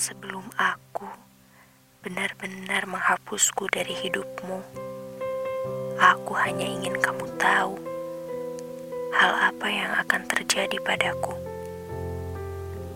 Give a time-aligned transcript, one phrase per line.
[0.00, 1.04] Sebelum aku
[2.00, 4.64] benar-benar menghapusku dari hidupmu,
[6.00, 7.76] aku hanya ingin kamu tahu
[9.12, 11.36] hal apa yang akan terjadi padaku.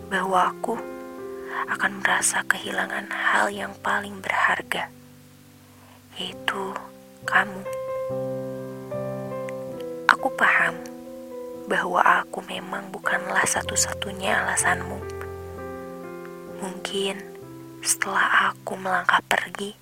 [0.08, 0.80] Bahwa aku
[1.76, 4.88] akan merasa kehilangan hal yang paling berharga,
[6.16, 6.72] yaitu
[7.28, 7.68] kamu.
[10.08, 10.72] Aku paham
[11.68, 15.13] bahwa aku memang bukanlah satu-satunya alasanmu.
[16.64, 17.20] Mungkin
[17.84, 19.76] setelah aku melangkah pergi,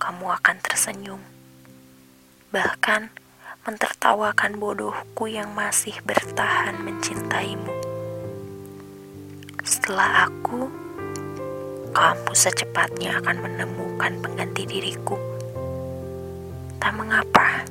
[0.00, 1.20] kamu akan tersenyum,
[2.48, 3.12] bahkan
[3.68, 7.68] mentertawakan bodohku yang masih bertahan mencintaimu.
[9.60, 10.72] Setelah aku,
[11.92, 15.20] kamu secepatnya akan menemukan pengganti diriku.
[16.80, 17.68] Tak mengapa,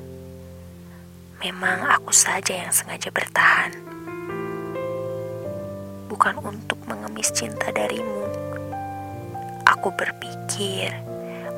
[1.41, 3.88] memang aku saja yang sengaja bertahan.
[6.19, 8.27] Bukan untuk mengemis cinta darimu.
[9.63, 10.91] Aku berpikir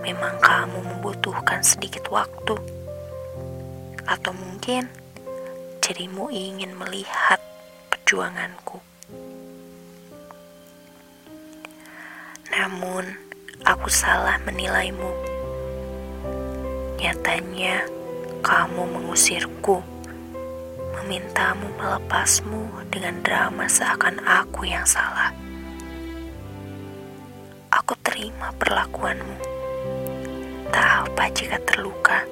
[0.06, 2.62] memang kamu membutuhkan sedikit waktu.
[4.06, 4.86] Atau mungkin
[5.82, 7.42] dirimu ingin melihat
[7.90, 8.78] perjuanganku.
[12.54, 13.18] Namun,
[13.66, 15.10] aku salah menilaimu.
[17.02, 17.82] Nyatanya,
[18.46, 19.82] kamu mengusirku,
[21.00, 25.32] memintamu melepasmu dengan drama seakan aku yang salah.
[27.72, 29.38] Aku terima perlakuanmu.
[30.72, 32.28] Tak apa jika terluka.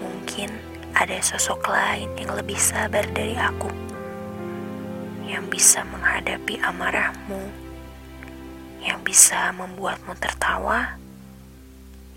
[0.00, 0.48] Mungkin
[0.96, 3.68] ada sosok lain yang lebih sabar dari aku,
[5.28, 7.62] yang bisa menghadapi amarahmu
[8.82, 10.98] yang bisa membuatmu tertawa,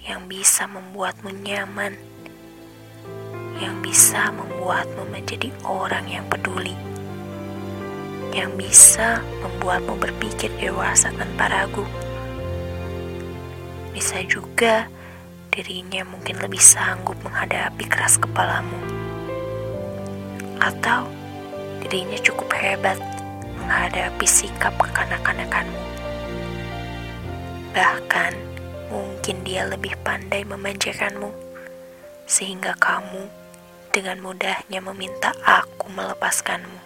[0.02, 1.94] yang bisa membuatmu nyaman,
[3.66, 6.78] yang bisa membuatmu menjadi orang yang peduli,
[8.30, 11.82] yang bisa membuatmu berpikir dewasa tanpa ragu.
[13.90, 14.86] Bisa juga
[15.50, 18.78] dirinya mungkin lebih sanggup menghadapi keras kepalamu,
[20.62, 21.10] atau
[21.82, 23.02] dirinya cukup hebat
[23.66, 25.82] menghadapi sikap kekanak-kanakanmu.
[27.74, 28.34] Bahkan
[28.94, 31.34] mungkin dia lebih pandai memanjakanmu,
[32.30, 33.45] sehingga kamu
[33.96, 36.84] dengan mudahnya meminta aku melepaskanmu.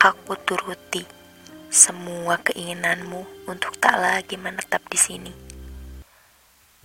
[0.00, 1.04] Aku turuti
[1.68, 5.32] semua keinginanmu untuk tak lagi menetap di sini.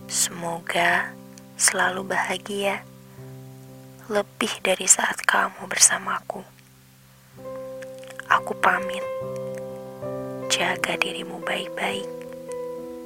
[0.04, 1.16] Semoga
[1.56, 2.84] selalu bahagia,
[4.12, 6.44] lebih dari saat kamu bersamaku.
[8.28, 9.00] Aku pamit
[10.52, 12.04] jaga dirimu baik-baik,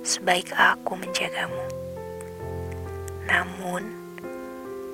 [0.02, 1.62] sebaik aku menjagamu.
[3.30, 3.99] Namun,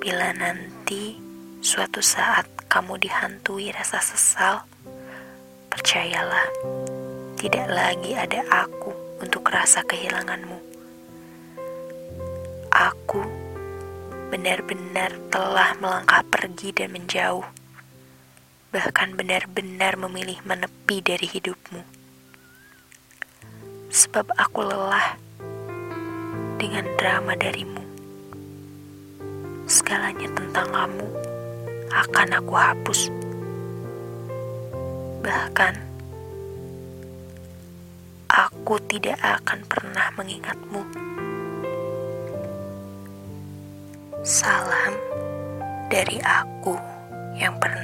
[0.07, 1.19] bila nanti
[1.59, 4.63] suatu saat kamu dihantui rasa sesal,
[5.67, 6.47] percayalah,
[7.35, 10.55] tidak lagi ada aku untuk rasa kehilanganmu.
[12.71, 13.19] Aku
[14.31, 17.43] benar-benar telah melangkah pergi dan menjauh,
[18.71, 21.83] bahkan benar-benar memilih menepi dari hidupmu
[23.91, 25.19] sebab aku lelah
[26.55, 27.86] dengan drama darimu.
[29.67, 31.07] Segalanya tentang kamu
[31.91, 33.11] akan aku hapus.
[35.19, 35.75] Bahkan,
[38.31, 40.81] aku tidak akan pernah mengingatmu.
[44.23, 44.95] Salam
[45.91, 46.79] dari aku
[47.35, 47.76] yang pernah.